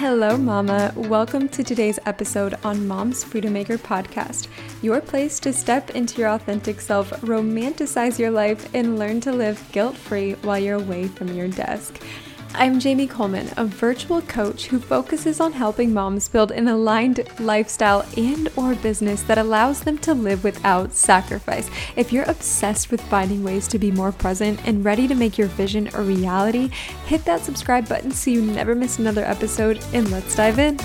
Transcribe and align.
Hello, 0.00 0.38
Mama. 0.38 0.94
Welcome 0.96 1.50
to 1.50 1.62
today's 1.62 1.98
episode 2.06 2.54
on 2.64 2.88
Mom's 2.88 3.22
Freedom 3.22 3.52
Maker 3.52 3.76
podcast, 3.76 4.48
your 4.80 4.98
place 5.02 5.38
to 5.40 5.52
step 5.52 5.90
into 5.90 6.22
your 6.22 6.30
authentic 6.30 6.80
self, 6.80 7.10
romanticize 7.20 8.18
your 8.18 8.30
life, 8.30 8.74
and 8.74 8.98
learn 8.98 9.20
to 9.20 9.30
live 9.30 9.62
guilt 9.72 9.94
free 9.94 10.32
while 10.40 10.58
you're 10.58 10.76
away 10.76 11.06
from 11.06 11.28
your 11.34 11.48
desk. 11.48 12.02
I'm 12.52 12.80
Jamie 12.80 13.06
Kullman, 13.06 13.54
a 13.56 13.64
virtual 13.64 14.20
coach 14.22 14.66
who 14.66 14.80
focuses 14.80 15.40
on 15.40 15.52
helping 15.52 15.94
moms 15.94 16.28
build 16.28 16.50
an 16.50 16.66
aligned 16.66 17.26
lifestyle 17.38 18.04
and 18.16 18.50
or 18.56 18.74
business 18.74 19.22
that 19.22 19.38
allows 19.38 19.80
them 19.80 19.96
to 19.98 20.12
live 20.12 20.42
without 20.42 20.92
sacrifice. 20.92 21.70
If 21.94 22.12
you're 22.12 22.28
obsessed 22.28 22.90
with 22.90 23.00
finding 23.02 23.44
ways 23.44 23.68
to 23.68 23.78
be 23.78 23.92
more 23.92 24.10
present 24.10 24.60
and 24.66 24.84
ready 24.84 25.06
to 25.06 25.14
make 25.14 25.38
your 25.38 25.46
vision 25.46 25.90
a 25.94 26.02
reality, 26.02 26.70
hit 27.06 27.24
that 27.24 27.44
subscribe 27.44 27.88
button 27.88 28.10
so 28.10 28.32
you 28.32 28.42
never 28.42 28.74
miss 28.74 28.98
another 28.98 29.24
episode 29.24 29.82
and 29.92 30.10
let's 30.10 30.34
dive 30.34 30.58
in. 30.58 30.76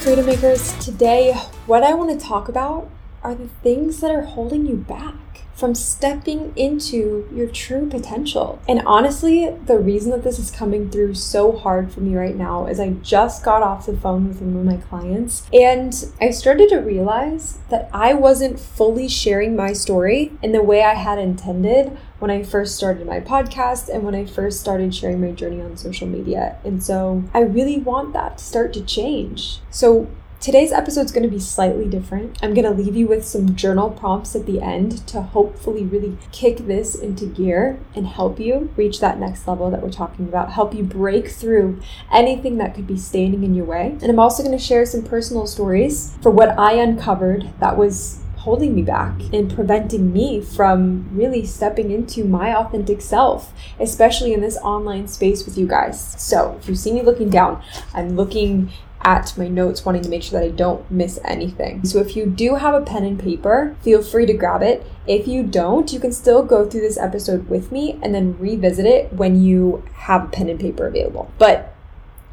Freedom 0.00 0.26
Makers, 0.26 0.76
today 0.84 1.34
what 1.66 1.84
I 1.84 1.94
want 1.94 2.18
to 2.18 2.26
talk 2.26 2.48
about 2.48 2.90
are 3.22 3.36
the 3.36 3.48
things 3.62 4.00
that 4.00 4.10
are 4.10 4.22
holding 4.22 4.66
you 4.66 4.76
back 4.76 5.39
from 5.54 5.74
stepping 5.74 6.52
into 6.56 7.28
your 7.32 7.46
true 7.46 7.86
potential. 7.88 8.60
And 8.68 8.82
honestly, 8.86 9.50
the 9.66 9.78
reason 9.78 10.10
that 10.12 10.24
this 10.24 10.38
is 10.38 10.50
coming 10.50 10.90
through 10.90 11.14
so 11.14 11.52
hard 11.52 11.92
for 11.92 12.00
me 12.00 12.16
right 12.16 12.36
now 12.36 12.66
is 12.66 12.80
I 12.80 12.90
just 12.90 13.44
got 13.44 13.62
off 13.62 13.86
the 13.86 13.96
phone 13.96 14.28
with 14.28 14.40
one 14.40 14.56
of 14.56 14.64
my 14.64 14.76
clients 14.88 15.46
and 15.52 15.94
I 16.20 16.30
started 16.30 16.70
to 16.70 16.78
realize 16.78 17.58
that 17.68 17.90
I 17.92 18.14
wasn't 18.14 18.58
fully 18.58 19.08
sharing 19.08 19.54
my 19.54 19.72
story 19.72 20.32
in 20.42 20.52
the 20.52 20.62
way 20.62 20.82
I 20.82 20.94
had 20.94 21.18
intended 21.18 21.96
when 22.20 22.30
I 22.30 22.42
first 22.42 22.76
started 22.76 23.06
my 23.06 23.20
podcast 23.20 23.88
and 23.88 24.04
when 24.04 24.14
I 24.14 24.26
first 24.26 24.60
started 24.60 24.94
sharing 24.94 25.20
my 25.20 25.32
journey 25.32 25.60
on 25.60 25.76
social 25.76 26.06
media. 26.06 26.56
And 26.64 26.82
so 26.82 27.24
I 27.34 27.40
really 27.40 27.78
want 27.78 28.12
that 28.12 28.38
to 28.38 28.44
start 28.44 28.72
to 28.74 28.82
change. 28.82 29.58
So 29.70 30.08
Today's 30.40 30.72
episode 30.72 31.04
is 31.04 31.12
going 31.12 31.24
to 31.24 31.28
be 31.28 31.38
slightly 31.38 31.84
different. 31.84 32.38
I'm 32.42 32.54
going 32.54 32.64
to 32.64 32.70
leave 32.70 32.96
you 32.96 33.06
with 33.06 33.26
some 33.26 33.54
journal 33.56 33.90
prompts 33.90 34.34
at 34.34 34.46
the 34.46 34.62
end 34.62 35.06
to 35.08 35.20
hopefully 35.20 35.84
really 35.84 36.16
kick 36.32 36.66
this 36.66 36.94
into 36.94 37.26
gear 37.26 37.78
and 37.94 38.06
help 38.06 38.40
you 38.40 38.72
reach 38.74 39.00
that 39.00 39.20
next 39.20 39.46
level 39.46 39.70
that 39.70 39.82
we're 39.82 39.90
talking 39.90 40.26
about, 40.26 40.52
help 40.52 40.72
you 40.72 40.82
break 40.82 41.28
through 41.28 41.78
anything 42.10 42.56
that 42.56 42.74
could 42.74 42.86
be 42.86 42.96
standing 42.96 43.44
in 43.44 43.54
your 43.54 43.66
way. 43.66 43.98
And 44.00 44.04
I'm 44.04 44.18
also 44.18 44.42
going 44.42 44.56
to 44.56 44.64
share 44.64 44.86
some 44.86 45.02
personal 45.02 45.46
stories 45.46 46.16
for 46.22 46.30
what 46.30 46.58
I 46.58 46.72
uncovered 46.72 47.50
that 47.60 47.76
was 47.76 48.22
holding 48.36 48.74
me 48.74 48.80
back 48.80 49.20
and 49.34 49.54
preventing 49.54 50.10
me 50.10 50.40
from 50.40 51.06
really 51.12 51.44
stepping 51.44 51.90
into 51.90 52.24
my 52.24 52.56
authentic 52.56 53.02
self, 53.02 53.52
especially 53.78 54.32
in 54.32 54.40
this 54.40 54.56
online 54.62 55.06
space 55.06 55.44
with 55.44 55.58
you 55.58 55.66
guys. 55.66 56.00
So, 56.18 56.56
if 56.58 56.66
you 56.66 56.74
see 56.74 56.92
me 56.92 57.02
looking 57.02 57.28
down, 57.28 57.62
I'm 57.92 58.16
looking 58.16 58.70
at 59.02 59.36
my 59.36 59.48
notes, 59.48 59.84
wanting 59.84 60.02
to 60.02 60.08
make 60.08 60.22
sure 60.22 60.38
that 60.38 60.46
I 60.46 60.50
don't 60.50 60.88
miss 60.90 61.18
anything. 61.24 61.84
So 61.84 62.00
if 62.00 62.16
you 62.16 62.26
do 62.26 62.56
have 62.56 62.74
a 62.74 62.84
pen 62.84 63.04
and 63.04 63.18
paper, 63.18 63.76
feel 63.82 64.02
free 64.02 64.26
to 64.26 64.34
grab 64.34 64.62
it. 64.62 64.86
If 65.06 65.26
you 65.26 65.42
don't, 65.42 65.92
you 65.92 66.00
can 66.00 66.12
still 66.12 66.42
go 66.42 66.68
through 66.68 66.82
this 66.82 66.98
episode 66.98 67.48
with 67.48 67.72
me 67.72 67.98
and 68.02 68.14
then 68.14 68.38
revisit 68.38 68.86
it 68.86 69.12
when 69.12 69.42
you 69.42 69.84
have 69.94 70.24
a 70.24 70.28
pen 70.28 70.48
and 70.48 70.60
paper 70.60 70.86
available. 70.86 71.32
But 71.38 71.74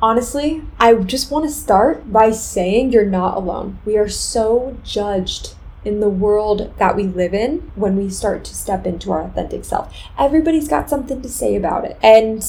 honestly, 0.02 0.64
I 0.80 0.94
just 0.96 1.32
want 1.32 1.46
to 1.46 1.52
start 1.52 2.12
by 2.12 2.32
saying 2.32 2.92
you're 2.92 3.06
not 3.06 3.38
alone. 3.38 3.80
We 3.86 3.98
are 3.98 4.10
so 4.10 4.78
judged 4.84 5.56
in 5.86 6.02
the 6.02 6.10
world 6.10 6.74
that 6.80 6.98
we 6.98 7.04
live 7.04 7.34
in 7.34 7.72
when 7.76 7.96
we 7.96 8.10
start 8.10 8.44
to 8.44 8.56
step 8.56 8.86
into 8.86 9.12
our 9.12 9.24
authentic 9.24 9.64
self. 9.64 9.96
Everybody's 10.18 10.68
got 10.68 10.90
something 10.90 11.22
to 11.22 11.30
say 11.30 11.56
about 11.56 11.86
it. 11.86 11.98
And 12.04 12.46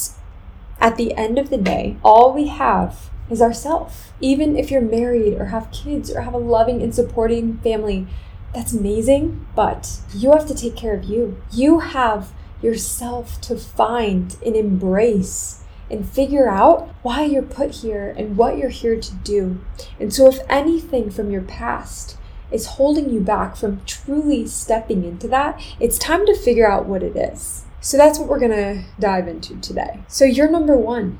at 0.80 0.96
the 0.96 1.14
end 1.14 1.38
of 1.38 1.50
the 1.50 1.56
day, 1.56 1.96
all 2.02 2.32
we 2.32 2.48
have 2.48 3.07
is 3.30 3.42
ourself. 3.42 4.12
Even 4.20 4.56
if 4.56 4.70
you're 4.70 4.80
married 4.80 5.34
or 5.34 5.46
have 5.46 5.70
kids 5.70 6.10
or 6.10 6.22
have 6.22 6.34
a 6.34 6.38
loving 6.38 6.82
and 6.82 6.94
supporting 6.94 7.58
family, 7.58 8.06
that's 8.54 8.72
amazing, 8.72 9.46
but 9.54 10.00
you 10.14 10.32
have 10.32 10.46
to 10.46 10.54
take 10.54 10.76
care 10.76 10.94
of 10.94 11.04
you. 11.04 11.40
You 11.52 11.80
have 11.80 12.32
yourself 12.62 13.40
to 13.42 13.56
find 13.56 14.36
and 14.44 14.56
embrace 14.56 15.62
and 15.90 16.08
figure 16.08 16.48
out 16.48 16.88
why 17.02 17.24
you're 17.24 17.42
put 17.42 17.76
here 17.76 18.14
and 18.16 18.36
what 18.36 18.58
you're 18.58 18.68
here 18.68 18.98
to 19.00 19.14
do. 19.16 19.60
And 19.98 20.12
so, 20.12 20.28
if 20.28 20.38
anything 20.48 21.10
from 21.10 21.30
your 21.30 21.42
past 21.42 22.18
is 22.50 22.66
holding 22.66 23.10
you 23.10 23.20
back 23.20 23.56
from 23.56 23.82
truly 23.84 24.46
stepping 24.46 25.04
into 25.04 25.28
that, 25.28 25.60
it's 25.80 25.98
time 25.98 26.26
to 26.26 26.36
figure 26.36 26.70
out 26.70 26.86
what 26.86 27.02
it 27.02 27.16
is. 27.16 27.64
So, 27.80 27.96
that's 27.96 28.18
what 28.18 28.28
we're 28.28 28.40
gonna 28.40 28.84
dive 28.98 29.28
into 29.28 29.56
today. 29.60 30.00
So, 30.08 30.24
you're 30.24 30.50
number 30.50 30.76
one. 30.76 31.18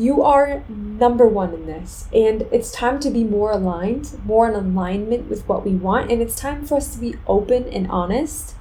You 0.00 0.22
are 0.22 0.64
number 0.66 1.28
one 1.28 1.52
in 1.52 1.66
this, 1.66 2.08
and 2.10 2.48
it's 2.50 2.72
time 2.72 3.00
to 3.00 3.10
be 3.10 3.22
more 3.22 3.50
aligned, 3.50 4.18
more 4.24 4.48
in 4.48 4.54
alignment 4.54 5.28
with 5.28 5.46
what 5.46 5.62
we 5.62 5.74
want, 5.74 6.10
and 6.10 6.22
it's 6.22 6.34
time 6.34 6.64
for 6.64 6.76
us 6.76 6.94
to 6.94 6.98
be 6.98 7.16
open 7.26 7.64
and 7.68 7.86
honest 7.90 8.54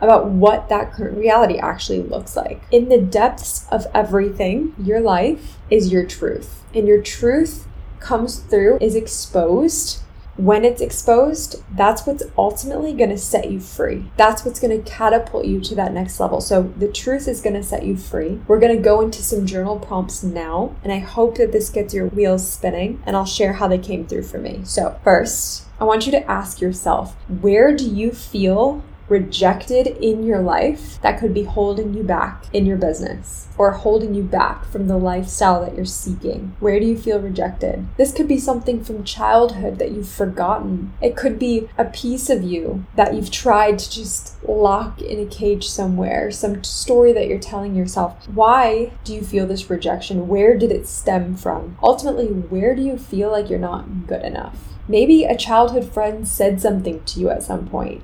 about 0.00 0.26
what 0.26 0.68
that 0.68 0.92
current 0.92 1.16
reality 1.16 1.60
actually 1.60 2.02
looks 2.02 2.34
like. 2.34 2.64
In 2.72 2.88
the 2.88 3.00
depths 3.00 3.68
of 3.68 3.86
everything, 3.94 4.74
your 4.82 4.98
life 4.98 5.58
is 5.70 5.92
your 5.92 6.04
truth, 6.04 6.64
and 6.74 6.88
your 6.88 7.00
truth 7.00 7.68
comes 8.00 8.40
through, 8.40 8.78
is 8.80 8.96
exposed 8.96 10.02
when 10.36 10.64
it's 10.64 10.80
exposed, 10.80 11.62
that's 11.74 12.06
what's 12.06 12.22
ultimately 12.38 12.92
going 12.92 13.10
to 13.10 13.18
set 13.18 13.50
you 13.50 13.60
free. 13.60 14.10
That's 14.16 14.44
what's 14.44 14.60
going 14.60 14.82
to 14.82 14.90
catapult 14.90 15.44
you 15.46 15.60
to 15.60 15.74
that 15.74 15.92
next 15.92 16.18
level. 16.18 16.40
So, 16.40 16.62
the 16.76 16.88
truth 16.88 17.28
is 17.28 17.40
going 17.40 17.56
to 17.56 17.62
set 17.62 17.84
you 17.84 17.96
free. 17.96 18.40
We're 18.46 18.60
going 18.60 18.76
to 18.76 18.82
go 18.82 19.00
into 19.00 19.22
some 19.22 19.46
journal 19.46 19.78
prompts 19.78 20.22
now, 20.22 20.74
and 20.82 20.92
I 20.92 20.98
hope 20.98 21.36
that 21.36 21.52
this 21.52 21.70
gets 21.70 21.92
your 21.92 22.06
wheels 22.06 22.50
spinning, 22.50 23.02
and 23.06 23.16
I'll 23.16 23.26
share 23.26 23.54
how 23.54 23.68
they 23.68 23.78
came 23.78 24.06
through 24.06 24.24
for 24.24 24.38
me. 24.38 24.60
So, 24.64 24.98
first, 25.04 25.66
I 25.78 25.84
want 25.84 26.06
you 26.06 26.12
to 26.12 26.30
ask 26.30 26.60
yourself 26.60 27.14
where 27.40 27.74
do 27.74 27.88
you 27.88 28.12
feel 28.12 28.82
rejected 29.10 29.88
in 29.88 30.22
your 30.22 30.40
life 30.40 31.00
that 31.02 31.18
could 31.18 31.34
be 31.34 31.42
holding 31.42 31.92
you 31.92 32.02
back 32.04 32.44
in 32.52 32.64
your 32.64 32.76
business 32.76 33.48
or 33.58 33.72
holding 33.72 34.14
you 34.14 34.22
back 34.22 34.64
from 34.64 34.86
the 34.86 34.96
lifestyle 34.96 35.62
that 35.64 35.74
you're 35.74 35.84
seeking? 35.84 36.54
Where 36.60 36.78
do 36.78 36.86
you 36.86 36.96
feel 36.96 37.20
rejected? 37.20 37.86
This 37.96 38.12
could 38.12 38.28
be 38.28 38.38
something 38.38 38.82
from 38.82 39.04
childhood 39.04 39.78
that 39.78 39.90
you've 39.90 40.08
forgotten. 40.08 40.92
It 41.02 41.16
could 41.16 41.38
be 41.38 41.68
a 41.76 41.84
piece 41.84 42.30
of 42.30 42.44
you 42.44 42.86
that 42.94 43.12
you've 43.12 43.32
tried 43.32 43.80
to 43.80 43.90
just 43.90 44.42
lock 44.48 45.02
in 45.02 45.18
a 45.18 45.26
cage 45.26 45.68
somewhere, 45.68 46.30
some 46.30 46.62
story 46.62 47.12
that 47.12 47.26
you're 47.26 47.38
telling 47.38 47.74
yourself. 47.74 48.28
Why 48.28 48.92
do 49.02 49.12
you 49.12 49.22
feel 49.22 49.46
this 49.46 49.68
rejection? 49.68 50.28
Where 50.28 50.56
did 50.56 50.70
it 50.70 50.86
stem 50.86 51.36
from? 51.36 51.76
Ultimately, 51.82 52.26
where 52.26 52.76
do 52.76 52.82
you 52.82 52.96
feel 52.96 53.30
like 53.30 53.50
you're 53.50 53.58
not 53.58 54.06
good 54.06 54.22
enough? 54.22 54.56
Maybe 54.88 55.24
a 55.24 55.36
childhood 55.36 55.92
friend 55.92 56.26
said 56.26 56.60
something 56.60 57.02
to 57.04 57.20
you 57.20 57.30
at 57.30 57.42
some 57.42 57.68
point 57.68 58.02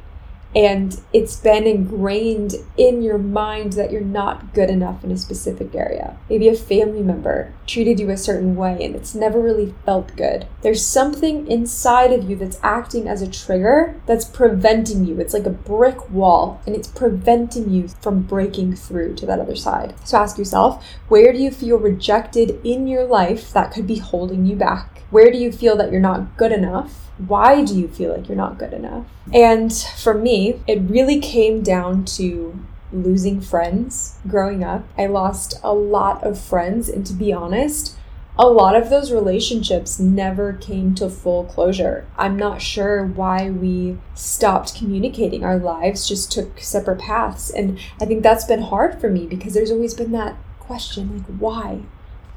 and 0.56 1.02
it's 1.12 1.36
been 1.36 1.66
ingrained 1.66 2.54
in 2.78 3.02
your 3.02 3.18
mind 3.18 3.74
that 3.74 3.92
you're 3.92 4.00
not 4.00 4.54
good 4.54 4.70
enough 4.70 5.04
in 5.04 5.10
a 5.10 5.18
specific 5.18 5.74
area. 5.74 6.16
Maybe 6.30 6.48
a 6.48 6.54
family 6.54 7.02
member 7.02 7.52
treated 7.66 8.00
you 8.00 8.08
a 8.08 8.16
certain 8.16 8.56
way 8.56 8.78
and 8.80 8.96
it's 8.96 9.14
never 9.14 9.38
really 9.38 9.74
felt 9.84 10.16
good. 10.16 10.46
There's 10.62 10.84
something 10.84 11.46
inside 11.46 12.10
of 12.10 12.28
you 12.30 12.36
that's 12.36 12.58
acting 12.62 13.06
as 13.06 13.20
a 13.20 13.30
trigger 13.30 14.00
that's 14.06 14.24
preventing 14.24 15.04
you. 15.04 15.20
It's 15.20 15.34
like 15.34 15.44
a 15.44 15.50
brick 15.50 16.08
wall 16.08 16.62
and 16.66 16.74
it's 16.74 16.88
preventing 16.88 17.68
you 17.68 17.88
from 17.88 18.22
breaking 18.22 18.76
through 18.76 19.16
to 19.16 19.26
that 19.26 19.40
other 19.40 19.56
side. 19.56 19.94
So 20.06 20.16
ask 20.16 20.38
yourself, 20.38 20.82
where 21.08 21.34
do 21.34 21.38
you 21.38 21.50
feel 21.50 21.76
rejected 21.76 22.58
in 22.64 22.86
your 22.86 23.04
life 23.04 23.52
that 23.52 23.72
could 23.72 23.86
be 23.86 23.98
holding 23.98 24.46
you 24.46 24.56
back? 24.56 24.95
Where 25.10 25.30
do 25.30 25.38
you 25.38 25.52
feel 25.52 25.76
that 25.76 25.90
you're 25.90 26.00
not 26.00 26.36
good 26.36 26.52
enough? 26.52 27.06
why 27.18 27.64
do 27.64 27.78
you 27.78 27.88
feel 27.88 28.12
like 28.14 28.28
you're 28.28 28.36
not 28.36 28.58
good 28.58 28.72
enough? 28.72 29.06
And 29.32 29.72
for 29.72 30.14
me, 30.14 30.60
it 30.66 30.82
really 30.82 31.20
came 31.20 31.62
down 31.62 32.04
to 32.16 32.58
losing 32.92 33.41
friends 33.41 34.18
growing 34.28 34.62
up. 34.62 34.86
I 34.97 35.06
lost 35.06 35.58
a 35.62 35.72
lot 35.72 36.22
of 36.24 36.38
friends, 36.38 36.88
and 36.88 37.06
to 37.06 37.12
be 37.12 37.32
honest, 37.32 37.97
a 38.38 38.47
lot 38.47 38.76
of 38.76 38.91
those 38.91 39.10
relationships 39.10 39.98
never 39.98 40.53
came 40.53 40.94
to 40.97 41.09
full 41.09 41.44
closure. 41.44 42.06
I'm 42.18 42.36
not 42.36 42.60
sure 42.60 43.04
why 43.04 43.50
we 43.50 43.97
stopped 44.14 44.76
communicating. 44.76 45.42
Our 45.42 45.59
lives 45.59 46.06
just 46.06 46.30
took 46.30 46.60
separate 46.60 47.00
paths. 47.00 47.48
And 47.48 47.78
I 47.98 48.04
think 48.04 48.22
that's 48.22 48.44
been 48.44 48.62
hard 48.62 49.00
for 49.00 49.09
me 49.09 49.26
because 49.26 49.54
there's 49.54 49.70
always 49.70 49.94
been 49.94 50.12
that 50.12 50.36
question 50.60 51.16
like, 51.16 51.26
why? 51.38 51.80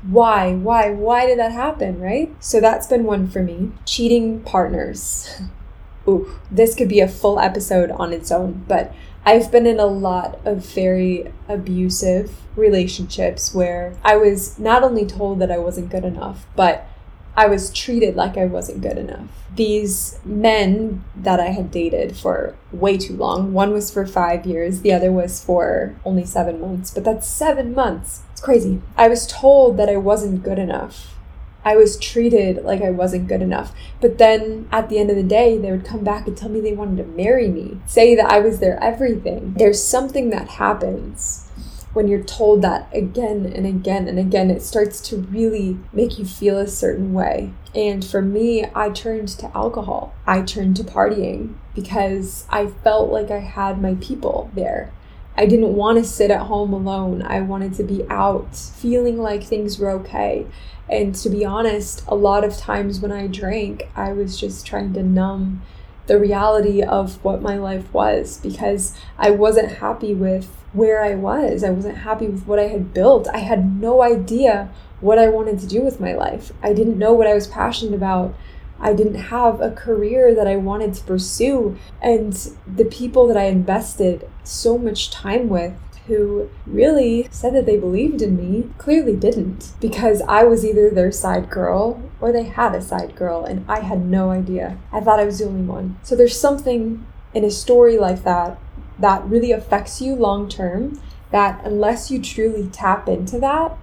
Why, 0.01 0.53
why, 0.53 0.91
why 0.91 1.25
did 1.25 1.39
that 1.39 1.51
happen, 1.51 1.99
right? 1.99 2.33
So 2.39 2.59
that's 2.59 2.87
been 2.87 3.03
one 3.03 3.29
for 3.29 3.43
me. 3.43 3.71
Cheating 3.85 4.41
partners. 4.41 5.41
Ooh, 6.07 6.39
this 6.49 6.73
could 6.73 6.89
be 6.89 7.01
a 7.01 7.07
full 7.07 7.39
episode 7.39 7.91
on 7.91 8.13
its 8.13 8.31
own, 8.31 8.65
but 8.67 8.93
I've 9.25 9.51
been 9.51 9.67
in 9.67 9.79
a 9.79 9.85
lot 9.85 10.39
of 10.45 10.65
very 10.65 11.31
abusive 11.47 12.31
relationships 12.55 13.53
where 13.53 13.95
I 14.03 14.15
was 14.15 14.57
not 14.57 14.83
only 14.83 15.05
told 15.05 15.39
that 15.39 15.51
I 15.51 15.57
wasn't 15.57 15.89
good 15.89 16.05
enough, 16.05 16.45
but 16.55 16.87
I 17.35 17.47
was 17.47 17.71
treated 17.71 18.15
like 18.15 18.37
I 18.37 18.45
wasn't 18.45 18.81
good 18.81 18.97
enough. 18.97 19.29
These 19.55 20.19
men 20.25 21.03
that 21.15 21.39
I 21.39 21.47
had 21.47 21.71
dated 21.71 22.17
for 22.17 22.55
way 22.71 22.97
too 22.97 23.15
long, 23.15 23.53
one 23.53 23.71
was 23.71 23.91
for 23.91 24.05
five 24.05 24.45
years, 24.45 24.81
the 24.81 24.93
other 24.93 25.11
was 25.11 25.43
for 25.43 25.95
only 26.03 26.25
seven 26.25 26.59
months, 26.59 26.91
but 26.91 27.03
that's 27.03 27.27
seven 27.27 27.73
months. 27.73 28.23
It's 28.39 28.45
crazy. 28.45 28.81
I 28.95 29.09
was 29.09 29.27
told 29.27 29.75
that 29.75 29.89
I 29.89 29.97
wasn't 29.97 30.43
good 30.43 30.59
enough. 30.59 31.17
I 31.65 31.75
was 31.75 31.99
treated 31.99 32.63
like 32.63 32.81
I 32.81 32.89
wasn't 32.89 33.27
good 33.27 33.41
enough. 33.41 33.73
But 33.99 34.17
then 34.17 34.69
at 34.71 34.87
the 34.87 34.97
end 34.97 35.09
of 35.09 35.17
the 35.17 35.23
day, 35.23 35.57
they 35.57 35.69
would 35.69 35.83
come 35.83 36.05
back 36.05 36.25
and 36.25 36.37
tell 36.37 36.47
me 36.47 36.61
they 36.61 36.71
wanted 36.71 37.03
to 37.03 37.17
marry 37.17 37.49
me, 37.49 37.81
say 37.85 38.15
that 38.15 38.31
I 38.31 38.39
was 38.39 38.59
their 38.59 38.81
everything. 38.81 39.55
There's 39.57 39.83
something 39.83 40.29
that 40.29 40.51
happens 40.51 41.51
when 41.91 42.07
you're 42.07 42.23
told 42.23 42.61
that 42.61 42.87
again 42.93 43.51
and 43.53 43.65
again 43.65 44.07
and 44.07 44.17
again, 44.17 44.49
it 44.49 44.61
starts 44.61 45.01
to 45.01 45.17
really 45.17 45.77
make 45.91 46.17
you 46.17 46.23
feel 46.23 46.57
a 46.57 46.67
certain 46.67 47.13
way. 47.13 47.51
And 47.75 48.05
for 48.05 48.21
me, 48.21 48.67
I 48.73 48.89
turned 48.91 49.27
to 49.39 49.51
alcohol. 49.53 50.13
I 50.25 50.43
turned 50.43 50.77
to 50.77 50.83
partying 50.85 51.55
because 51.75 52.45
I 52.49 52.67
felt 52.67 53.11
like 53.11 53.31
I 53.31 53.39
had 53.39 53.81
my 53.81 53.95
people 53.95 54.49
there. 54.53 54.93
I 55.39 55.45
didn't 55.45 55.73
want 55.73 55.97
to 55.97 56.03
sit 56.03 56.31
at 56.31 56.47
home 56.47 56.73
alone. 56.73 57.21
I 57.21 57.39
wanted 57.39 57.73
to 57.75 57.83
be 57.83 58.05
out, 58.09 58.57
feeling 58.57 59.17
like 59.17 59.41
things 59.41 59.79
were 59.79 59.89
okay. 59.91 60.45
And 60.89 61.15
to 61.15 61.29
be 61.29 61.45
honest, 61.45 62.03
a 62.09 62.15
lot 62.15 62.43
of 62.43 62.57
times 62.57 62.99
when 62.99 63.13
I 63.13 63.27
drank, 63.27 63.87
I 63.95 64.11
was 64.11 64.37
just 64.37 64.67
trying 64.67 64.91
to 64.95 65.01
numb 65.01 65.61
the 66.07 66.19
reality 66.19 66.83
of 66.83 67.23
what 67.23 67.41
my 67.41 67.55
life 67.55 67.93
was 67.93 68.41
because 68.43 68.93
I 69.17 69.31
wasn't 69.31 69.77
happy 69.77 70.13
with 70.13 70.47
where 70.73 71.01
I 71.01 71.15
was. 71.15 71.63
I 71.63 71.69
wasn't 71.69 71.99
happy 71.99 72.27
with 72.27 72.45
what 72.45 72.59
I 72.59 72.67
had 72.67 72.93
built. 72.93 73.29
I 73.29 73.37
had 73.37 73.79
no 73.79 74.03
idea 74.03 74.69
what 74.99 75.17
I 75.17 75.29
wanted 75.29 75.59
to 75.59 75.67
do 75.67 75.81
with 75.81 76.01
my 76.01 76.11
life. 76.11 76.51
I 76.61 76.73
didn't 76.73 76.99
know 76.99 77.13
what 77.13 77.27
I 77.27 77.33
was 77.33 77.47
passionate 77.47 77.95
about. 77.95 78.35
I 78.81 78.93
didn't 78.93 79.15
have 79.15 79.61
a 79.61 79.71
career 79.71 80.33
that 80.33 80.47
I 80.47 80.55
wanted 80.55 80.93
to 80.95 81.03
pursue. 81.03 81.77
And 82.01 82.33
the 82.67 82.85
people 82.85 83.27
that 83.27 83.37
I 83.37 83.45
invested 83.45 84.29
so 84.43 84.77
much 84.77 85.11
time 85.11 85.49
with 85.49 85.73
who 86.07 86.49
really 86.65 87.27
said 87.29 87.53
that 87.53 87.67
they 87.67 87.77
believed 87.77 88.21
in 88.21 88.35
me 88.35 88.69
clearly 88.79 89.15
didn't 89.15 89.73
because 89.79 90.23
I 90.27 90.43
was 90.43 90.65
either 90.65 90.89
their 90.89 91.11
side 91.11 91.51
girl 91.51 92.01
or 92.19 92.31
they 92.31 92.43
had 92.43 92.73
a 92.73 92.81
side 92.81 93.15
girl 93.15 93.45
and 93.45 93.63
I 93.69 93.81
had 93.81 94.05
no 94.05 94.31
idea. 94.31 94.79
I 94.91 95.01
thought 95.01 95.19
I 95.19 95.25
was 95.25 95.37
the 95.37 95.45
only 95.45 95.61
one. 95.61 95.97
So 96.01 96.15
there's 96.15 96.39
something 96.39 97.05
in 97.33 97.43
a 97.43 97.51
story 97.51 97.99
like 97.99 98.23
that 98.23 98.59
that 98.97 99.23
really 99.25 99.51
affects 99.51 100.01
you 100.01 100.15
long 100.15 100.49
term, 100.49 100.99
that 101.31 101.61
unless 101.63 102.09
you 102.09 102.21
truly 102.21 102.67
tap 102.67 103.07
into 103.07 103.39
that, 103.39 103.77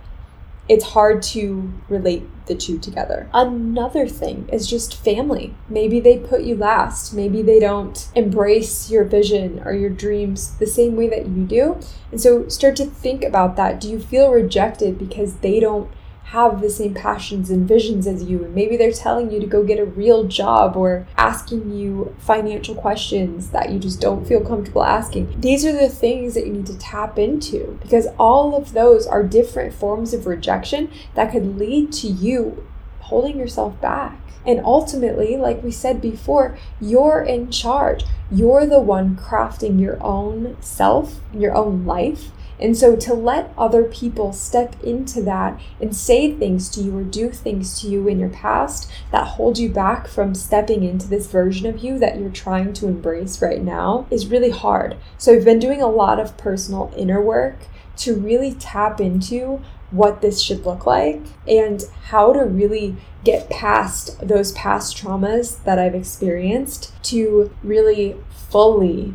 it's 0.69 0.85
hard 0.85 1.23
to 1.23 1.73
relate 1.89 2.25
the 2.47 2.55
two 2.55 2.79
together. 2.79 3.29
Another 3.33 4.07
thing 4.09 4.49
is 4.53 4.69
just 4.69 4.97
family. 4.97 5.55
Maybe 5.69 6.01
they 6.01 6.19
put 6.19 6.43
you 6.43 6.57
last. 6.57 7.13
Maybe 7.13 7.43
they 7.43 7.59
don't 7.61 8.09
embrace 8.15 8.91
your 8.91 9.05
vision 9.05 9.61
or 9.65 9.73
your 9.73 9.91
dreams 9.91 10.57
the 10.59 10.67
same 10.67 10.97
way 10.97 11.09
that 11.09 11.27
you 11.27 11.45
do. 11.45 11.81
And 12.11 12.21
so 12.21 12.49
start 12.49 12.77
to 12.77 12.87
think 12.87 13.25
about 13.25 13.57
that. 13.57 13.81
Do 13.81 13.89
you 13.89 14.01
feel 14.01 14.31
rejected 14.31 14.99
because 14.99 15.37
they 15.37 15.61
don't 15.61 15.91
have 16.31 16.61
the 16.61 16.69
same 16.69 16.93
passions 16.93 17.51
and 17.51 17.69
visions 17.69 18.05
as 18.05 18.25
you. 18.25 18.45
And 18.45 18.53
maybe 18.53 18.77
they're 18.77 18.91
telling 18.91 19.31
you 19.31 19.39
to 19.39 19.47
go 19.47 19.63
get 19.63 19.79
a 19.79 19.85
real 19.85 20.25
job 20.25 20.77
or 20.77 21.07
asking 21.17 21.73
you 21.73 22.15
financial 22.19 22.75
questions 22.75 23.51
that 23.51 23.71
you 23.71 23.79
just 23.79 24.01
don't 24.01 24.27
feel 24.27 24.45
comfortable 24.45 24.83
asking. 24.83 25.41
These 25.41 25.65
are 25.65 25.73
the 25.73 25.89
things 25.89 26.35
that 26.35 26.45
you 26.45 26.53
need 26.53 26.67
to 26.67 26.79
tap 26.79 27.17
into 27.17 27.79
because 27.81 28.09
all 28.19 28.57
of 28.57 28.73
those 28.73 29.07
are 29.07 29.23
different 29.23 29.73
forms 29.73 30.13
of 30.13 30.27
rejection 30.27 30.91
that 31.15 31.31
could 31.31 31.59
lead 31.59 31.93
to 31.93 32.09
you 32.09 32.67
holding 33.01 33.39
yourself 33.39 33.81
back. 33.81 34.19
And 34.45 34.61
ultimately, 34.65 35.37
like 35.37 35.63
we 35.63 35.71
said 35.71 36.01
before, 36.01 36.59
you're 36.81 37.23
in 37.23 37.51
charge. 37.53 38.05
You're 38.33 38.67
the 38.67 38.81
one 38.81 39.17
crafting 39.17 39.81
your 39.81 40.03
own 40.03 40.57
self, 40.61 41.21
your 41.33 41.55
own 41.55 41.85
life. 41.85 42.31
And 42.59 42.77
so 42.77 42.97
to 42.97 43.15
let 43.15 43.53
other 43.59 43.85
people 43.85 44.33
step 44.33 44.83
into 44.83 45.23
that 45.23 45.61
and 45.81 45.95
say 45.95 46.33
things 46.33 46.69
to 46.71 46.81
you 46.81 46.97
or 46.97 47.03
do 47.03 47.31
things 47.31 47.81
to 47.81 47.89
you 47.89 48.09
in 48.09 48.19
your 48.19 48.31
past 48.31 48.91
that 49.13 49.27
hold 49.27 49.59
you 49.59 49.69
back 49.69 50.09
from 50.09 50.35
stepping 50.35 50.83
into 50.83 51.07
this 51.07 51.27
version 51.27 51.67
of 51.67 51.79
you 51.79 51.99
that 51.99 52.19
you're 52.19 52.31
trying 52.31 52.73
to 52.75 52.89
embrace 52.89 53.43
right 53.43 53.63
now 53.63 54.07
is 54.11 54.29
really 54.29 54.51
hard. 54.51 54.97
So 55.19 55.35
I've 55.35 55.45
been 55.45 55.59
doing 55.59 55.83
a 55.83 55.89
lot 55.89 56.19
of 56.19 56.37
personal 56.37 56.93
inner 56.97 57.21
work 57.21 57.59
to 57.99 58.15
really 58.15 58.53
tap 58.53 59.01
into 59.01 59.63
what 59.91 60.21
this 60.21 60.41
should 60.41 60.67
look 60.67 60.85
like 60.85 61.23
and 61.47 61.85
how 62.05 62.33
to 62.33 62.41
really 62.41 62.97
get 63.25 63.49
past 63.49 64.19
those 64.21 64.53
past 64.53 64.97
traumas 64.97 65.63
that 65.65 65.79
I've 65.79 65.95
experienced 65.95 66.93
to 67.05 67.55
really 67.63 68.17
fully 68.31 69.15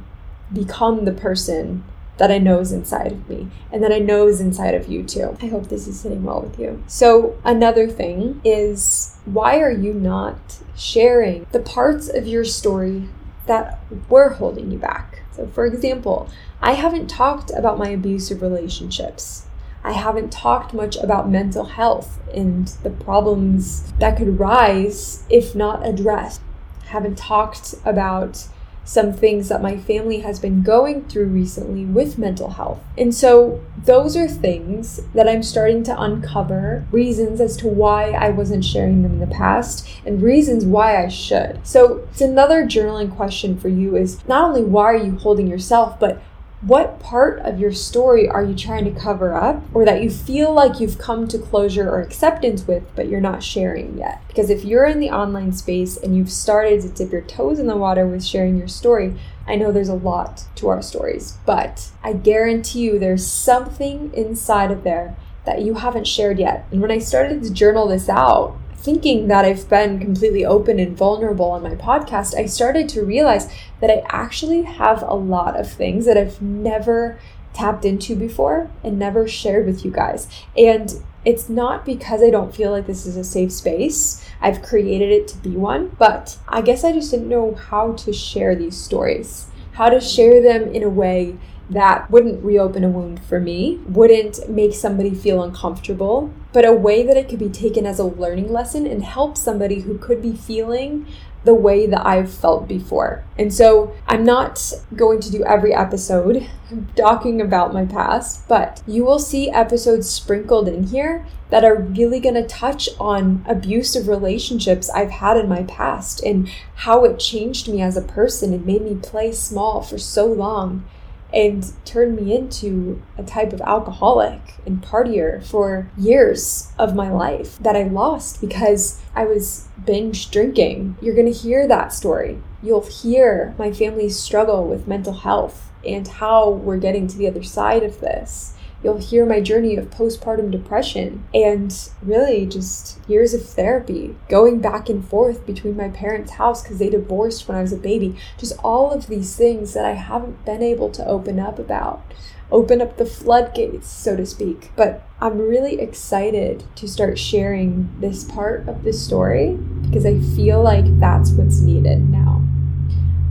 become 0.53 1.05
the 1.05 1.11
person 1.11 1.83
that 2.21 2.29
I 2.29 2.37
know 2.37 2.59
is 2.59 2.71
inside 2.71 3.13
of 3.13 3.27
me 3.27 3.47
and 3.71 3.81
that 3.81 3.91
I 3.91 3.97
know 3.97 4.27
is 4.27 4.39
inside 4.39 4.75
of 4.75 4.87
you 4.87 5.01
too. 5.01 5.35
I 5.41 5.47
hope 5.47 5.69
this 5.69 5.87
is 5.87 5.99
sitting 5.99 6.23
well 6.23 6.39
with 6.39 6.59
you. 6.59 6.83
So, 6.85 7.35
another 7.43 7.87
thing 7.87 8.39
is 8.45 9.17
why 9.25 9.59
are 9.59 9.71
you 9.71 9.91
not 9.91 10.59
sharing 10.77 11.47
the 11.51 11.61
parts 11.61 12.09
of 12.09 12.27
your 12.27 12.43
story 12.45 13.09
that 13.47 13.79
were 14.07 14.29
holding 14.29 14.69
you 14.69 14.77
back? 14.77 15.23
So, 15.31 15.47
for 15.47 15.65
example, 15.65 16.29
I 16.61 16.73
haven't 16.73 17.07
talked 17.07 17.49
about 17.49 17.79
my 17.79 17.89
abusive 17.89 18.43
relationships. 18.43 19.47
I 19.83 19.93
haven't 19.93 20.31
talked 20.31 20.75
much 20.75 20.97
about 20.97 21.27
mental 21.27 21.65
health 21.65 22.19
and 22.31 22.67
the 22.83 22.91
problems 22.91 23.91
that 23.93 24.15
could 24.15 24.39
rise 24.39 25.23
if 25.27 25.55
not 25.55 25.83
addressed. 25.83 26.39
I 26.83 26.89
haven't 26.89 27.17
talked 27.17 27.73
about 27.83 28.47
some 28.83 29.13
things 29.13 29.49
that 29.49 29.61
my 29.61 29.77
family 29.77 30.19
has 30.21 30.39
been 30.39 30.63
going 30.63 31.05
through 31.05 31.27
recently 31.27 31.85
with 31.85 32.17
mental 32.17 32.51
health. 32.51 32.79
And 32.97 33.13
so 33.13 33.63
those 33.85 34.17
are 34.17 34.27
things 34.27 35.01
that 35.13 35.27
I'm 35.27 35.43
starting 35.43 35.83
to 35.83 36.01
uncover 36.01 36.85
reasons 36.91 37.39
as 37.39 37.55
to 37.57 37.67
why 37.67 38.11
I 38.11 38.29
wasn't 38.29 38.65
sharing 38.65 39.03
them 39.03 39.13
in 39.13 39.19
the 39.19 39.27
past 39.27 39.87
and 40.05 40.21
reasons 40.21 40.65
why 40.65 41.03
I 41.03 41.07
should. 41.07 41.65
So 41.65 42.07
it's 42.11 42.21
another 42.21 42.65
journaling 42.65 43.15
question 43.15 43.57
for 43.57 43.69
you 43.69 43.95
is 43.95 44.25
not 44.27 44.49
only 44.49 44.63
why 44.63 44.85
are 44.85 44.97
you 44.97 45.17
holding 45.17 45.47
yourself, 45.47 45.99
but 45.99 46.21
what 46.61 46.99
part 46.99 47.39
of 47.39 47.59
your 47.59 47.73
story 47.73 48.29
are 48.29 48.43
you 48.43 48.55
trying 48.55 48.85
to 48.85 48.99
cover 48.99 49.33
up 49.33 49.63
or 49.73 49.83
that 49.83 50.03
you 50.03 50.11
feel 50.11 50.53
like 50.53 50.79
you've 50.79 50.99
come 50.99 51.27
to 51.27 51.39
closure 51.39 51.89
or 51.89 52.01
acceptance 52.01 52.67
with, 52.67 52.83
but 52.95 53.07
you're 53.07 53.19
not 53.19 53.41
sharing 53.41 53.97
yet? 53.97 54.21
Because 54.27 54.51
if 54.51 54.63
you're 54.63 54.85
in 54.85 54.99
the 54.99 55.09
online 55.09 55.53
space 55.53 55.97
and 55.97 56.15
you've 56.15 56.31
started 56.31 56.81
to 56.81 56.89
dip 56.89 57.11
your 57.11 57.21
toes 57.21 57.57
in 57.57 57.65
the 57.65 57.75
water 57.75 58.05
with 58.05 58.23
sharing 58.23 58.57
your 58.57 58.67
story, 58.67 59.15
I 59.47 59.55
know 59.55 59.71
there's 59.71 59.89
a 59.89 59.95
lot 59.95 60.45
to 60.55 60.69
our 60.69 60.83
stories, 60.83 61.39
but 61.47 61.89
I 62.03 62.13
guarantee 62.13 62.81
you 62.81 62.99
there's 62.99 63.25
something 63.25 64.13
inside 64.13 64.69
of 64.69 64.83
there 64.83 65.15
that 65.45 65.63
you 65.63 65.73
haven't 65.73 66.05
shared 66.05 66.37
yet. 66.37 66.67
And 66.71 66.79
when 66.79 66.91
I 66.91 66.99
started 66.99 67.41
to 67.41 67.51
journal 67.51 67.87
this 67.87 68.07
out, 68.07 68.55
thinking 68.81 69.27
that 69.27 69.45
I've 69.45 69.69
been 69.69 69.99
completely 69.99 70.43
open 70.43 70.79
and 70.79 70.97
vulnerable 70.97 71.51
on 71.51 71.61
my 71.61 71.75
podcast, 71.75 72.35
I 72.35 72.47
started 72.47 72.89
to 72.89 73.03
realize 73.03 73.47
that 73.79 73.91
I 73.91 74.03
actually 74.09 74.63
have 74.63 75.03
a 75.03 75.13
lot 75.13 75.59
of 75.59 75.71
things 75.71 76.05
that 76.05 76.17
I've 76.17 76.41
never 76.41 77.19
tapped 77.53 77.85
into 77.85 78.15
before 78.15 78.71
and 78.83 78.97
never 78.97 79.27
shared 79.27 79.67
with 79.67 79.85
you 79.85 79.91
guys. 79.91 80.27
And 80.57 80.91
it's 81.23 81.47
not 81.47 81.85
because 81.85 82.23
I 82.23 82.31
don't 82.31 82.55
feel 82.55 82.71
like 82.71 82.87
this 82.87 83.05
is 83.05 83.17
a 83.17 83.23
safe 83.23 83.51
space. 83.51 84.27
I've 84.41 84.63
created 84.63 85.11
it 85.11 85.27
to 85.29 85.37
be 85.37 85.51
one, 85.51 85.95
but 85.99 86.37
I 86.47 86.61
guess 86.61 86.83
I 86.83 86.91
just 86.91 87.11
didn't 87.11 87.29
know 87.29 87.53
how 87.53 87.93
to 87.93 88.11
share 88.11 88.55
these 88.55 88.77
stories, 88.77 89.47
how 89.73 89.89
to 89.89 90.01
share 90.01 90.41
them 90.41 90.73
in 90.73 90.81
a 90.81 90.89
way 90.89 91.37
that 91.71 92.11
wouldn't 92.11 92.43
reopen 92.43 92.83
a 92.83 92.89
wound 92.89 93.23
for 93.23 93.39
me, 93.39 93.79
wouldn't 93.87 94.49
make 94.49 94.73
somebody 94.73 95.15
feel 95.15 95.41
uncomfortable, 95.41 96.31
but 96.51 96.65
a 96.65 96.73
way 96.73 97.01
that 97.01 97.15
it 97.15 97.29
could 97.29 97.39
be 97.39 97.49
taken 97.49 97.85
as 97.85 97.97
a 97.97 98.03
learning 98.03 98.51
lesson 98.51 98.85
and 98.85 99.03
help 99.03 99.37
somebody 99.37 99.81
who 99.81 99.97
could 99.97 100.21
be 100.21 100.35
feeling 100.35 101.07
the 101.43 101.53
way 101.53 101.87
that 101.87 102.05
I've 102.05 102.31
felt 102.31 102.67
before. 102.67 103.23
And 103.37 103.53
so 103.53 103.95
I'm 104.05 104.23
not 104.23 104.73
going 104.95 105.21
to 105.21 105.31
do 105.31 105.43
every 105.43 105.73
episode 105.73 106.47
talking 106.95 107.41
about 107.41 107.73
my 107.73 107.85
past, 107.85 108.47
but 108.47 108.83
you 108.85 109.03
will 109.03 109.17
see 109.17 109.49
episodes 109.49 110.09
sprinkled 110.09 110.67
in 110.67 110.87
here 110.87 111.25
that 111.49 111.63
are 111.65 111.75
really 111.75 112.19
going 112.19 112.35
to 112.35 112.45
touch 112.45 112.89
on 112.99 113.43
abusive 113.47 114.07
relationships 114.07 114.89
I've 114.89 115.09
had 115.09 115.37
in 115.37 115.49
my 115.49 115.63
past 115.63 116.21
and 116.21 116.49
how 116.75 117.05
it 117.05 117.19
changed 117.19 117.67
me 117.67 117.81
as 117.81 117.97
a 117.97 118.01
person 118.01 118.53
and 118.53 118.65
made 118.65 118.83
me 118.83 118.95
play 118.95 119.31
small 119.31 119.81
for 119.81 119.97
so 119.97 120.25
long 120.25 120.85
and 121.33 121.71
turned 121.85 122.15
me 122.15 122.35
into 122.35 123.01
a 123.17 123.23
type 123.23 123.53
of 123.53 123.61
alcoholic 123.61 124.55
and 124.65 124.83
partier 124.83 125.43
for 125.43 125.89
years 125.97 126.71
of 126.77 126.95
my 126.95 127.09
life 127.09 127.57
that 127.59 127.75
I 127.75 127.83
lost 127.83 128.41
because 128.41 129.01
I 129.15 129.25
was 129.25 129.67
binge 129.85 130.29
drinking. 130.31 130.97
You're 131.01 131.15
going 131.15 131.31
to 131.31 131.39
hear 131.39 131.67
that 131.67 131.93
story. 131.93 132.39
You'll 132.61 132.85
hear 132.85 133.55
my 133.57 133.71
family's 133.71 134.19
struggle 134.19 134.67
with 134.67 134.87
mental 134.87 135.13
health 135.13 135.71
and 135.85 136.07
how 136.07 136.49
we're 136.49 136.77
getting 136.77 137.07
to 137.07 137.17
the 137.17 137.27
other 137.27 137.43
side 137.43 137.83
of 137.83 138.01
this. 138.01 138.55
You'll 138.83 138.97
hear 138.97 139.25
my 139.25 139.41
journey 139.41 139.75
of 139.75 139.91
postpartum 139.91 140.51
depression 140.51 141.23
and 141.33 141.73
really 142.01 142.45
just 142.45 142.99
years 143.07 143.33
of 143.33 143.47
therapy, 143.47 144.15
going 144.27 144.59
back 144.59 144.89
and 144.89 145.07
forth 145.07 145.45
between 145.45 145.77
my 145.77 145.89
parents' 145.89 146.31
house 146.31 146.63
because 146.63 146.79
they 146.79 146.89
divorced 146.89 147.47
when 147.47 147.57
I 147.57 147.61
was 147.61 147.73
a 147.73 147.77
baby. 147.77 148.17
Just 148.37 148.57
all 148.63 148.91
of 148.91 149.07
these 149.07 149.35
things 149.35 149.73
that 149.73 149.85
I 149.85 149.93
haven't 149.93 150.45
been 150.45 150.63
able 150.63 150.89
to 150.91 151.05
open 151.05 151.39
up 151.39 151.59
about 151.59 152.03
open 152.51 152.81
up 152.81 152.97
the 152.97 153.05
floodgates, 153.05 153.89
so 153.89 154.15
to 154.15 154.25
speak. 154.25 154.71
But 154.75 155.07
I'm 155.19 155.37
really 155.37 155.79
excited 155.79 156.65
to 156.75 156.87
start 156.87 157.17
sharing 157.17 157.89
this 157.99 158.23
part 158.23 158.67
of 158.67 158.83
the 158.83 158.93
story 158.93 159.57
because 159.83 160.05
I 160.05 160.19
feel 160.19 160.61
like 160.61 160.99
that's 160.99 161.31
what's 161.31 161.61
needed 161.61 162.09
now. 162.09 162.41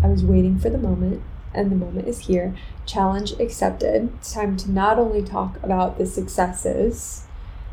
I 0.03 0.09
was 0.09 0.25
waiting 0.25 0.59
for 0.59 0.71
the 0.71 0.79
moment, 0.79 1.23
and 1.55 1.71
the 1.71 1.77
moment 1.77 2.09
is 2.09 2.21
here. 2.21 2.55
Challenge 2.87 3.33
accepted. 3.41 4.13
It's 4.19 4.33
time 4.33 4.57
to 4.59 4.71
not 4.71 4.99
only 4.99 5.23
talk 5.23 5.63
about 5.63 5.99
the 5.99 6.07
successes, 6.07 7.25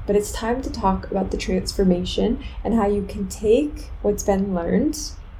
but 0.05 0.15
it's 0.15 0.31
time 0.31 0.61
to 0.61 0.71
talk 0.71 1.11
about 1.11 1.31
the 1.31 1.37
transformation 1.37 2.43
and 2.63 2.73
how 2.73 2.87
you 2.87 3.03
can 3.03 3.27
take 3.27 3.91
what's 4.01 4.23
been 4.23 4.55
learned, 4.55 4.97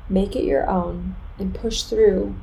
make 0.10 0.36
it 0.36 0.44
your 0.44 0.70
own, 0.70 1.16
and 1.40 1.56
push 1.56 1.84
through 1.84 2.36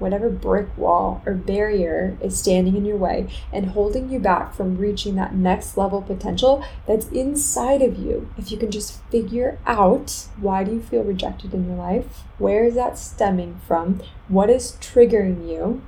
whatever 0.00 0.28
brick 0.28 0.76
wall 0.76 1.22
or 1.26 1.34
barrier 1.34 2.16
is 2.20 2.38
standing 2.38 2.76
in 2.76 2.84
your 2.84 2.96
way 2.96 3.28
and 3.52 3.66
holding 3.70 4.10
you 4.10 4.18
back 4.18 4.54
from 4.54 4.78
reaching 4.78 5.14
that 5.14 5.34
next 5.34 5.76
level 5.76 6.02
potential 6.02 6.64
that's 6.86 7.08
inside 7.08 7.82
of 7.82 7.98
you. 7.98 8.28
If 8.36 8.50
you 8.50 8.58
can 8.58 8.70
just 8.70 9.02
figure 9.10 9.58
out 9.66 10.26
why 10.40 10.64
do 10.64 10.72
you 10.72 10.80
feel 10.80 11.04
rejected 11.04 11.54
in 11.54 11.66
your 11.66 11.76
life? 11.76 12.22
Where 12.38 12.64
is 12.64 12.74
that 12.74 12.98
stemming 12.98 13.60
from? 13.66 14.00
What 14.28 14.50
is 14.50 14.76
triggering 14.80 15.48
you? 15.48 15.82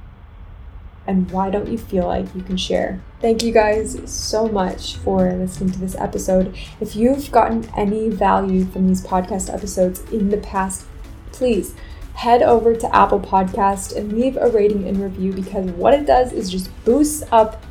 And 1.06 1.30
why 1.32 1.50
don't 1.50 1.68
you 1.68 1.78
feel 1.78 2.06
like 2.06 2.32
you 2.34 2.42
can 2.42 2.56
share? 2.56 3.02
Thank 3.20 3.42
you 3.42 3.52
guys 3.52 3.98
so 4.10 4.46
much 4.46 4.96
for 4.96 5.32
listening 5.32 5.72
to 5.72 5.78
this 5.80 5.96
episode. 5.96 6.56
If 6.80 6.94
you've 6.94 7.32
gotten 7.32 7.68
any 7.76 8.08
value 8.08 8.64
from 8.64 8.86
these 8.86 9.04
podcast 9.04 9.52
episodes 9.52 10.00
in 10.12 10.30
the 10.30 10.36
past, 10.36 10.86
please 11.32 11.74
head 12.14 12.42
over 12.42 12.74
to 12.74 12.94
Apple 12.94 13.20
Podcast 13.20 13.96
and 13.96 14.12
leave 14.12 14.36
a 14.36 14.48
rating 14.48 14.86
and 14.86 15.02
review 15.02 15.32
because 15.32 15.70
what 15.70 15.94
it 15.94 16.06
does 16.06 16.32
is 16.32 16.50
just 16.50 16.70
boosts 16.84 17.24
up 17.32 17.62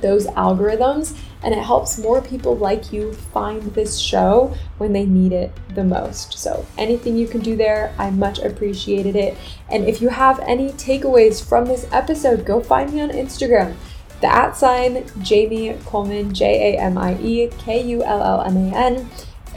those 0.00 0.26
algorithms 0.28 1.16
and 1.42 1.54
it 1.54 1.62
helps 1.62 1.98
more 1.98 2.20
people 2.20 2.56
like 2.56 2.92
you 2.92 3.12
find 3.12 3.62
this 3.74 3.98
show 3.98 4.54
when 4.78 4.92
they 4.92 5.06
need 5.06 5.32
it 5.32 5.52
the 5.74 5.84
most. 5.84 6.34
So, 6.34 6.66
anything 6.76 7.16
you 7.16 7.26
can 7.26 7.40
do 7.40 7.56
there, 7.56 7.94
I 7.98 8.10
much 8.10 8.38
appreciated 8.38 9.16
it. 9.16 9.36
And 9.70 9.84
if 9.84 10.02
you 10.02 10.08
have 10.08 10.40
any 10.40 10.70
takeaways 10.70 11.46
from 11.46 11.66
this 11.66 11.86
episode, 11.92 12.44
go 12.44 12.60
find 12.60 12.92
me 12.92 13.00
on 13.00 13.10
Instagram. 13.10 13.76
The 14.20 14.34
at 14.34 14.56
sign 14.56 15.04
Jamie 15.22 15.74
Kullman, 15.84 16.32
J 16.32 16.74
A 16.74 16.80
M 16.80 16.96
I 16.96 17.16
E 17.20 17.48
K 17.58 17.82
U 17.82 18.02
L 18.02 18.22
L 18.22 18.40
M 18.42 18.56
A 18.56 18.74
N, 18.74 19.10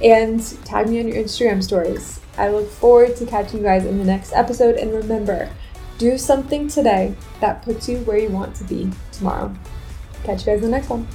and 0.03 0.41
tag 0.65 0.89
me 0.89 0.99
on 0.99 1.07
your 1.07 1.23
Instagram 1.23 1.63
stories. 1.63 2.19
I 2.39 2.49
look 2.49 2.69
forward 2.69 3.15
to 3.17 3.25
catching 3.25 3.59
you 3.59 3.65
guys 3.65 3.85
in 3.85 3.97
the 3.97 4.05
next 4.05 4.33
episode. 4.33 4.75
And 4.75 4.93
remember, 4.93 5.49
do 5.97 6.17
something 6.17 6.67
today 6.67 7.13
that 7.41 7.61
puts 7.61 7.89
you 7.89 7.99
where 7.99 8.17
you 8.17 8.29
want 8.29 8.55
to 8.55 8.63
be 8.63 8.89
tomorrow. 9.11 9.53
Catch 10.23 10.41
you 10.41 10.53
guys 10.53 10.63
in 10.63 10.71
the 10.71 10.77
next 10.77 10.89
one. 10.89 11.07